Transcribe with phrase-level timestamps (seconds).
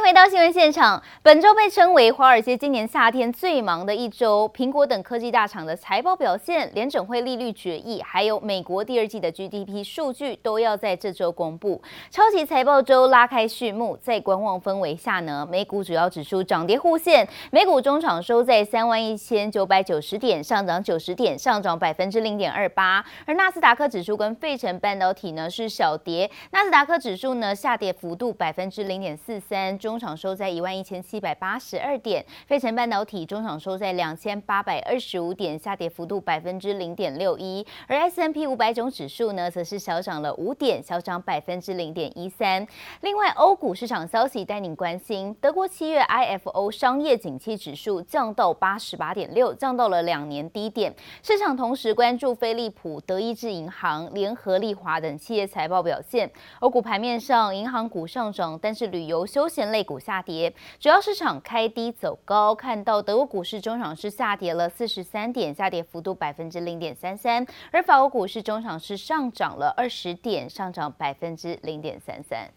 [0.00, 1.00] 迎回到新闻现场。
[1.22, 11.82] 本周被称为华尔街今年夏天最忙的一周，苹果等科技大厂的财报表现、联准会利率决议，还有美国第二季的 GDP 数据都要在这周公布。
[12.10, 23.04] 超级财报周拉开序幕，在观望氛围下呢，美股主要指数涨跌互现，美股中场收在三万一千九百九十点，上涨九十点，上涨百分之零点二八。
[23.26, 29.78] 而纳斯达克指数跟费城半导体呢是小跌，纳斯达克指数呢下跌幅度百分之零点四三。
[29.89, 37.66] 中中场收在一万一千七百八十二点，费城半导体中场收在两千八百二十五点，下跌幅度百分之零点六一。
[37.88, 42.64] 而 S M P 五百种指数呢，则是小涨了五点，小涨百分之零点一三。
[43.00, 50.94] 另外，欧股市场消息带您关心：德国七月 IFO 商业景气指数降到八十八点六，降到了两年低点。
[51.20, 56.30] 市场同时关注飞利浦、德意志银行、联合利华等企业财报表现。
[56.60, 72.48] 欧股盘面上，银行股上涨，但是旅游休闲类股下跌，主要市场开低走高，看到德国股市中场是下跌了四十三点，下跌幅度百分之零点三三，而法国股市中场是上涨了二十点，上涨百分之零点三三。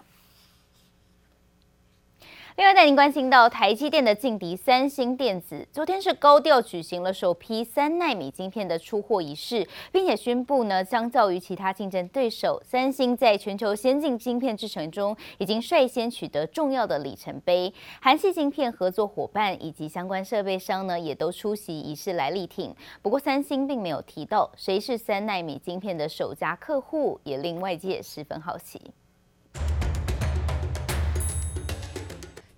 [2.55, 17.73] 另外带您关心到台积电的劲敌三星电子，昨天是高调举行了首批三纳米晶片的出货仪式，并且宣布呢，相较于其他竞争对手，三星在全球先进晶片制程中已经率先取得重要的里程碑。
[17.99, 22.75] 韩系晶片合作伙伴以及相关设备商呢，也都出席仪式来力挺。
[23.01, 28.79] 不过三星并没有提到谁是三纳米晶片的首家客户，也令外界十分好奇。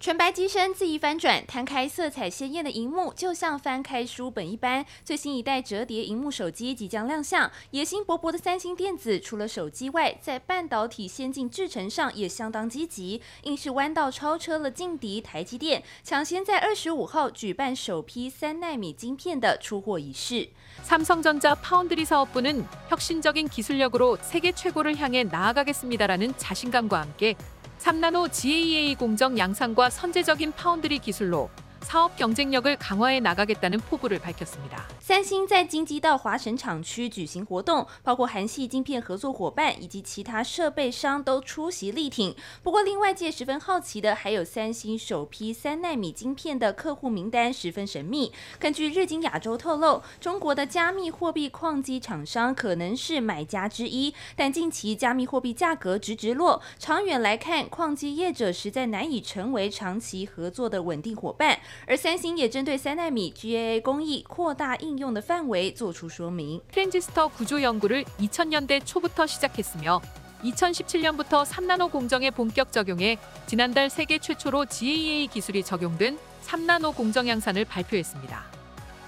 [0.05, 4.86] 纯白机身恣意翻转，摊开色彩鲜艳的荧幕，就像翻开书本一般。
[5.05, 7.50] 最新一代折叠荧幕手机即将亮相。
[7.73, 20.48] 野心勃勃的三星电子，除了手机外，在半导体先进制程上也相当积极，硬是弯道超车了劲敌台积电，抢先在二十五号举办首批三奈米晶片的出货仪式。
[20.83, 27.35] 삼성전자 파운드리 사업부는 혁신적인 기술력으로 세계 최고를 향해 나아가겠습니다라는 자신감과 함께
[27.80, 31.49] 3나노 GAA 공정 양산과 선제적인 파운드리 기술로
[31.85, 34.85] 사업 경쟁력을 강화해 나가겠다는 포부를 밝혔습니다.
[35.01, 42.35] 三星在京畿道华神厂区举行活动，包括韩系晶片合作伙伴以及其他设备商都出席力挺。
[42.63, 48.33] 不过，令外界十分好奇的还有三星首批三奈米晶片的客户名单十分神秘。
[48.61, 61.58] 根据日经亚洲透露，中国的加密货币矿机厂商可能是买家之一，但近期加密货币价格直直落，长远来看，矿机业者实在难以成为长期合作的稳定伙伴。
[61.86, 66.61] 而三星也针对三奈米 GAA 工艺扩大应用的范围做出说明。
[66.73, 78.45] 트랜지스터구조연구를2000년대초부터 시작했으며2017년부터3나노 공정에 본격 적용해 지난달 세계 최초로 GAA 기술이 적용된3나노 공정 양산을 발표했습니다.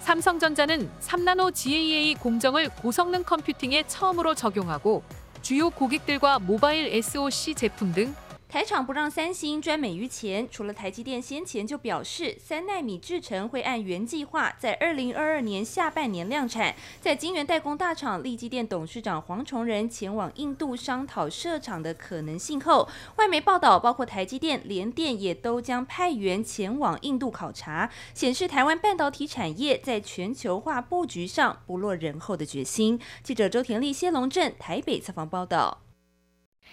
[0.03, 5.03] 삼성전자는3나노 GAA 공정을 고성능 컴퓨팅에 처음으로 적용하고
[5.43, 8.15] 주요 고객들과 모바일 SoC 제품 등
[8.50, 22.88] 台厂不让三星赚美于前，除了台积电先前就表示三奈米制程会按原计划在二零二二年下半年量产，在晶圆代工大厂力积电董事长黄崇仁前往印度商讨设厂的可能性后，
[23.18, 32.98] 外媒报道包括台积电、联电也都将派员前往印度考察，显示台湾半导体产业在全球化布局上不落人后的决心。
[33.22, 35.87] 记者周田丽、谢龙镇台北采访报道。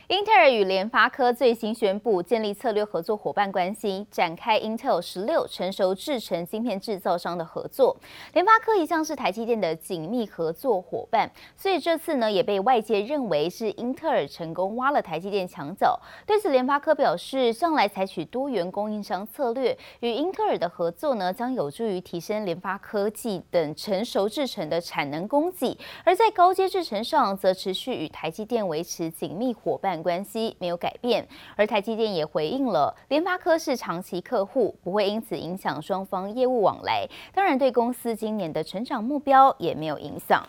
[0.09, 7.97] 英特尔与联发科最新宣布建立策略合作伙伴关系，展开 Intel 十六成熟制程芯片制造商的合作。
[8.35, 15.99] 联发科一向是台积电的紧密合作伙伴，所以这次呢也被外界认为是英特尔成功挖了台积电墙角。
[16.27, 37.07] 对此，联发科表示，向来采取多元供应商策略，与英特尔的合作呢将有助于提升联发科技等成熟制程的产能供给，而在高阶制程上则持续与台积电维持紧密伙办关系没有改变，而台积电也回应了，联发科是长期客户，不会因此影响双方业务往来。
[37.35, 40.43] 当然，对公司今年的成长目标也没有影响。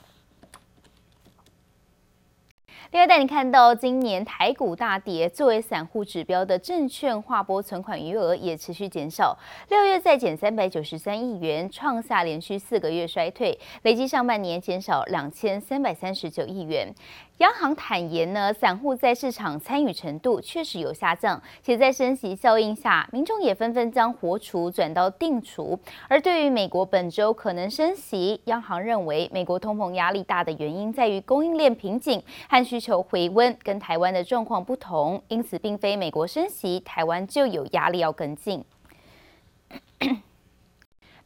[2.91, 9.37] 另外带你看到，今年台股大跌，作为散户指标的证券划拨存款余额也持续减少。
[9.69, 16.93] 六月再减三百九十三亿元，创下连续四个月衰退，累计上半年减少两千三百三十九亿元。
[17.39, 25.77] 央行坦言呢，散户在市场参与程度确实有下降，且在升息效应下，民众也纷纷将活储转到定储。
[26.07, 38.65] 而对于美国本周可能升息，央行认为美国通膨压力大的原因在于供应链瓶颈和需需求回温，跟台湾的状况不同，因此并非美国升息，台湾就有压力要跟进。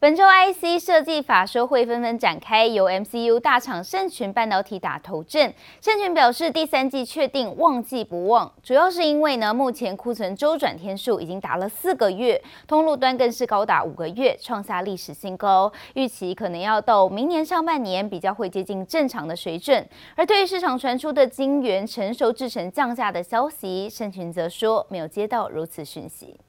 [0.02, 5.54] 本周 IC 设计法说会纷纷展开，由 MCU 大厂盛群半导体打头阵。
[5.82, 15.70] 盛群表示，第三季确定旺季不旺，主要是因为呢，目前库存周转天数已经达了四个月，通路端更是高达五个月，创下历史新高。
[15.96, 19.86] 预期可能要到明年上半年比较会接近正常的水准。
[20.16, 26.40] 而对于市场传出的晶圆成熟制程降价的消息，盛群则说没有接到如此讯息。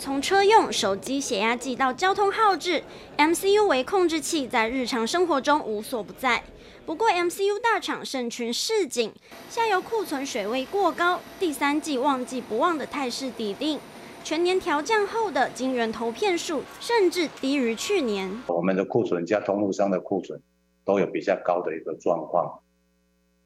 [0.00, 2.82] 从车用手机血压计到交通号志
[3.18, 6.42] ，MCU 为控制器在日常生活中无所不在。
[6.86, 9.12] 不过，MCU 大厂盛群市井，
[9.50, 13.78] 下游库存水位过高，第三季旺季不旺的态势底定。
[14.24, 18.40] 全年调降后的晶圆投片数甚至低于去年。
[18.46, 20.40] 我们的库存加通路商的库存
[20.86, 22.60] 都有比较高的一个状况。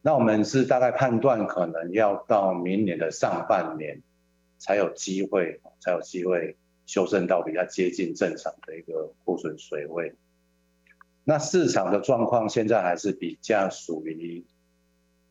[0.03, 4.01] 那我们是大概判断，可能要到明年的上半年。
[4.65, 6.57] 才有机会，才有机会
[6.87, 10.15] 修正到比较接近正常的一个库存水位。
[11.23, 14.43] 那市场的状况现在还是比较属于，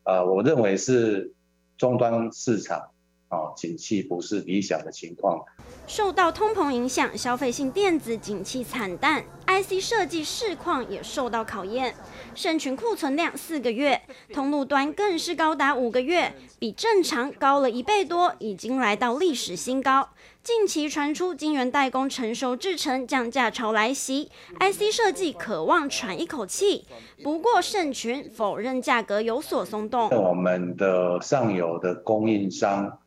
[0.04, 1.34] 呃，我认为是
[1.76, 2.92] 终端市场
[3.28, 5.44] 啊，景气不是理想的情况。
[5.86, 11.94] 受到通膨影响，消费性电子景气惨淡，IC 设计市况也受到考验。
[12.34, 14.00] 盛群库存量四个月，
[14.32, 20.08] 通路端更是高达五个月，比正常高了一倍多，已经来到历史新高。
[20.42, 24.30] 近期传出晶圆代工成熟制程降价潮来袭
[24.60, 26.86] ，IC 设计渴望喘一口气。
[27.22, 30.10] 不过盛群否认价格有所松动。
[30.10, 32.98] 我们的上游的供应商。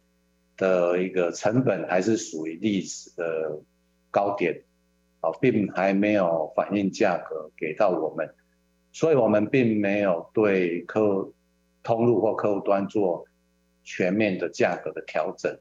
[0.58, 3.62] 的一个成本还是属于历史的
[4.12, 4.64] 高点，
[5.22, 8.28] 啊，并还没有反映价格给到我们，
[8.92, 11.32] 所以我们并没有对客
[11.84, 13.26] 通路或客户端做
[13.84, 15.58] 全面的价格的调整。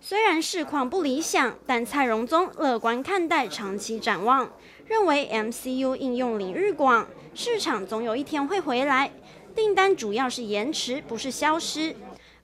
[0.00, 4.52] 虽然市况不理想，但蔡荣宗乐观看待长期展望，
[4.86, 9.12] 认为 MCU 应用领域广，市场总有一天会回来，
[9.54, 11.94] 订单主要是延迟，不是消失。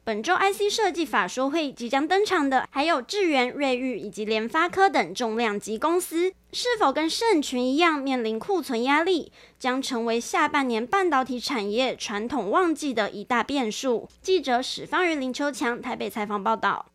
[0.08, 14.08] 本周 IC 设计法说会即将登场的，还有智源、瑞昱以及联发科等重量级公司，是否跟盛群一样面临库存压力，将成为下半年半导体产业传统旺季的一大变数。
[14.22, 16.86] 记者史方云、林秋强台北采访报道。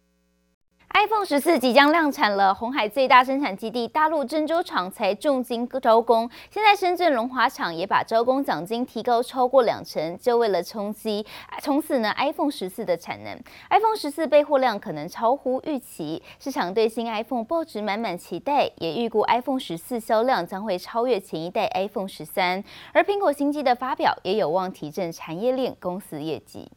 [0.93, 11.25] iPhone 十四即将量产了，红海最大生产基地大陆郑州厂才重金招工，现在深圳龙华厂也把招工奖金提高超过两成，就为了冲击
[11.61, 13.37] 从此呢 iPhone 十四的产能。
[13.71, 22.63] iPhone 十四备货量可能超乎预期，市场对新 iPhone 抱持满满期待，也预估 iPhone 十四销量将会超越前一代 iPhone 十三，
[22.93, 26.71] 而苹果新机的发表也有望提振产业链公司业绩。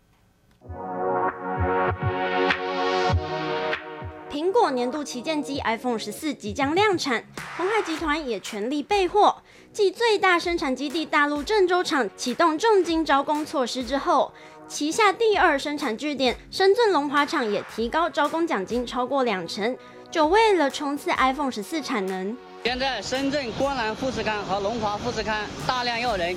[4.37, 7.25] 苹果年度旗舰机 iPhone 十四即将量产，
[7.57, 9.35] 鸿海集团也全力备货。
[9.73, 14.31] 继最大生产基地大陆郑州厂启动重金招工措施之后，
[14.69, 19.75] 旗下第二生产据点深圳龙华厂也提高招工奖金超过两成，
[20.11, 22.37] 就为了冲刺 iPhone 十四产能。
[22.63, 25.35] 现在深圳光南富士康和龙华富士康
[25.67, 26.37] 大量要人，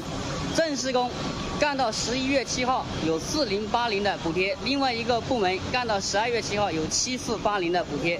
[0.55, 1.11] 正施工。
[1.59, 8.17] 干到十一月七号有四零八零的补贴，另外一个部门干到十二月七号有七四八零的补贴。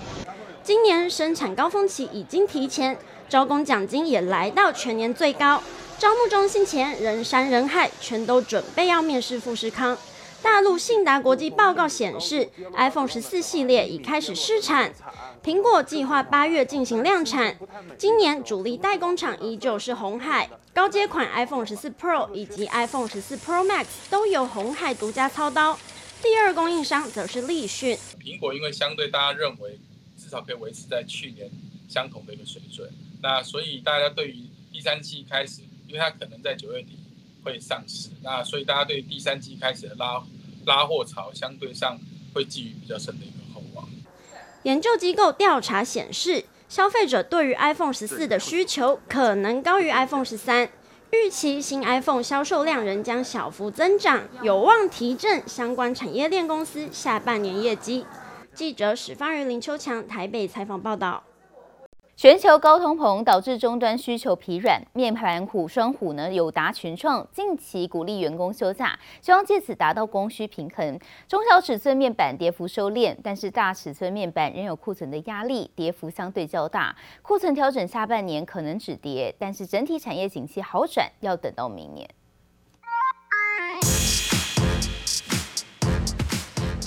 [0.61, 2.97] 今年生产高峰期已经提前，
[3.29, 5.63] 招工奖金也来到全年最高。
[5.97, 9.97] 招募中心前人山人海，全都准备要面试富士康。
[10.41, 14.91] 大陆信达国际报告显示，iPhone 十四系列已开始试产。
[15.43, 17.55] 苹果计划八月进行量产，
[17.97, 25.77] 今年主力代工厂依旧是红海，高阶款 iPhone 十四 Pro 以及 iPhone 十四 Pro Max 都由红海独家操刀，
[26.21, 27.97] 第二供应商则是立讯。
[28.19, 29.79] 苹果因为相对大家认为
[30.17, 31.49] 至少可以维持在去年
[31.89, 32.89] 相同的一个水准，
[33.21, 36.99] 那所以大家对于第三季开始，因为它可能在九月底
[37.43, 40.23] 会上市，那所以大家对于第三季开始的拉
[40.65, 41.99] 拉货潮相对上
[42.33, 43.89] 会寄予比较深的一个厚望。
[44.63, 50.69] 研究机构调查显示，消费者对于 iPhone 十四的需求可能高于 iPhone 十三，
[51.09, 58.05] 预期新 iPhone 销售量仍将小幅增长，有望提振相关产业链公司下半年业绩。
[58.53, 61.23] 记者史方瑜、林秋强台北采访报道。
[62.21, 70.99] 全球高通膨导致终端需求疲软，面板虎双虎呢，友达、群创近期鼓励员工休假，希望借此达到供需平衡。
[71.29, 76.93] 中小尺寸面板跌幅收敛，但是大尺寸面板仍有库存的压力，跌幅相对较大。
[77.21, 82.05] 库存调整下半年可能止跌，但是整体产业景气好转要等到明年。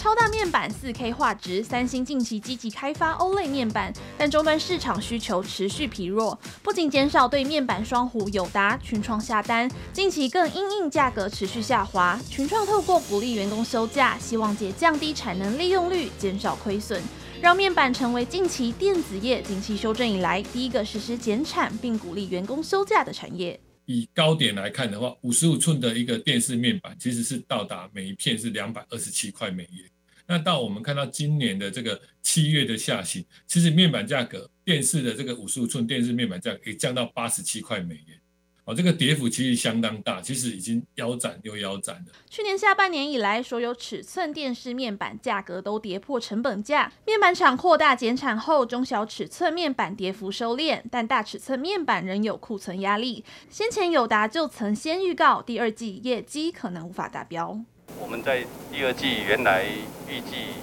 [0.03, 17.01] 超大面板、四 K 画质，三星近期积极开发 OLED 面板，但终端市场需求持续疲弱，不仅减少对面板双虎、友达、群创下单，近期更因应价格持续下滑，群创透过鼓励员工休假，希望借降低产能利用率，减少亏损，
[17.41, 23.61] 让面板成为近期电子业景气修正以来第一个实施减产并鼓励员工休假的产业。
[23.87, 29.91] 以高点来看的话，五十五寸的一个电视面板其实是到达每一片是两百二十七块美元。
[30.27, 38.22] 那到我们看到今年的这个七月的下行，其实面板价格，电视的这个五十五寸电视面板价格可以降到八十七块美元。
[38.65, 42.13] 哦，这个跌幅其实相当大，其实已经腰斩又腰斩了。
[42.31, 46.93] 去年下半年以来，所有尺寸电视面板价格都跌破成本价。
[47.05, 53.25] 面板厂扩大减产后，中小尺寸面板跌幅收敛，但大尺寸面板仍有库存压力。
[53.51, 57.59] 先前友达就曾先预告，第二季业绩可能无法达标。
[57.99, 59.65] 我们在第二季原来
[60.09, 60.55] 预计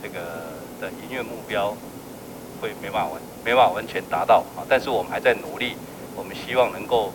[0.00, 1.76] 这个的营运目标
[2.60, 5.72] 会没办法完，没办法完全达到啊，但是我们还在努力，
[6.14, 7.12] 我们希望能够。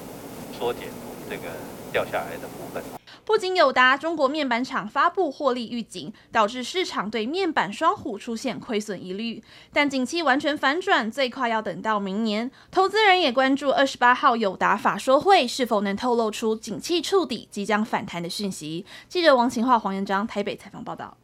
[0.64, 0.88] 缩减
[1.30, 1.44] 这个
[1.92, 2.82] 掉下来的部分。
[3.26, 9.44] 不仅友达中国面板厂发布获利预警，导致市场对面板双虎出现亏损疑虑。
[9.74, 12.50] 但景气完全反转，最快要等到明年。
[12.72, 18.86] 投资人也关注二十八号友达法说会是否能透露出景气触底、即将反弹的讯息。
[19.10, 21.18] 记者王晴樺、黄彦章台北采访报道。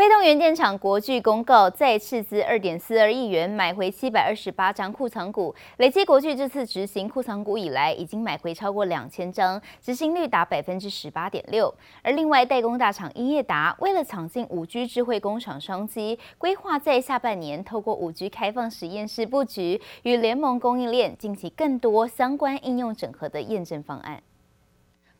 [0.00, 11.70] 被动元件厂国巨公告，再斥资二点四二亿元买回七百二十八张库藏股，累计国巨这次执行库藏股以来，已经买回超过两千张，执行率达百分之十八点六。
[12.02, 24.22] 而另外代工大厂英业达，为了抢进五 G 智慧工厂商机，规划在下半年透过五 G 开放实验室布局，与联盟供应链进行更多相关应用整合的验证方案。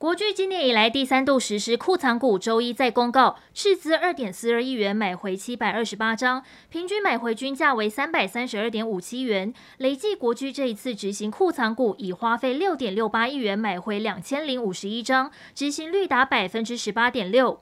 [0.01, 9.53] 国巨今年以来第三度实施库藏股，周一再公告斥资二点四二亿元买回七百二十八张，平均买回均价为三百三十二点五七元。
[9.77, 17.61] 累计国巨这一次执行库藏股，已花费六点六八亿元买回两千零五十一张，执行率达百分之十八点六。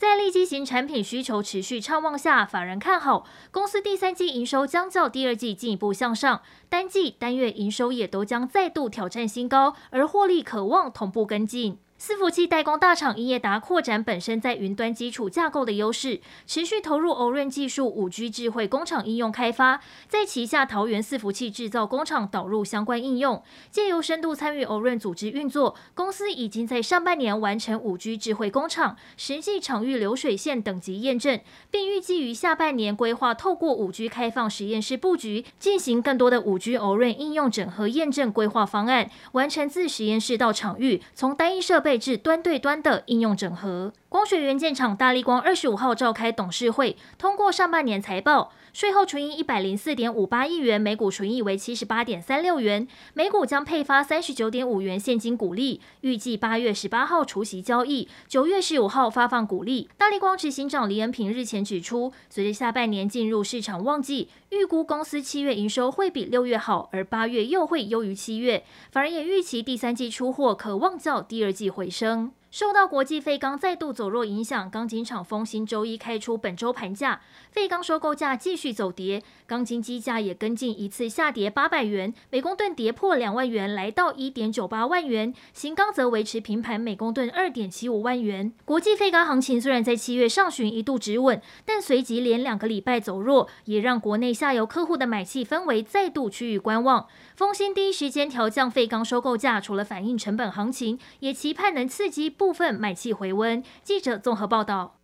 [0.00, 6.40] 在利基型产品需求持续畅旺下，法人看好公司第三季营收将较第二季进一步向上，
[6.70, 11.76] 单季单月营收也都将再度挑战新高，而获利可望同步跟进。
[12.00, 31.38] 伺服器代工大厂英业达扩展本身在云端基础架构的优势，持续投入欧润技术五 G 智慧工厂应用开发，在旗下桃园伺服器制造工厂导入相关应用，借由深度参与欧润组织运作，公司已经在上半年完成五 G 智慧工厂实际场域流水线等级验证，
[31.70, 41.89] 并预计于下半年规划透过五 G 开放实验室布局，进行更多的五 G 欧润应用整合验证规划方案，完成自实验室到场域，从单一设备。
[41.90, 43.92] 配置端对端的应用整合。
[44.10, 59.88] 光学元件厂大力光二十五号召开董事会，通过上半年财报，税后纯益一百零四点五八亿元，每股纯益为七十八点三六元，每股将配发三十九点五元现金股利，预计八月十八号除息交易，九月十五号发放股利。
[59.96, 72.32] 大力光执行长李恩平日前指出，随着下半年进入市场旺季，预估公司七月营收会比六月好，而八月又会优于七月，反而也预期第三季出货可望较第二季回升。
[72.50, 77.20] 受到国际废钢再度走弱影响，钢筋厂丰兴周一开出本周盘价，
[77.52, 85.32] 废钢收购价继续走跌，钢筋基价也跟进一次下跌八百元，每公吨跌破两万元，来到一点九八万元。
[85.52, 88.52] 型钢则维持平盘，每公吨二点七五万元。
[88.64, 97.06] 国际废钢行情虽然在七月上旬一度止稳，但随即连两个礼拜走弱，也让国内下游客户的买气氛围再度趋于观望。
[97.36, 103.62] 丰兴第一时间调降废钢收购价，除了反映成本行情，也期盼能刺激部分买气回温。
[103.84, 104.99] 记者综合报道。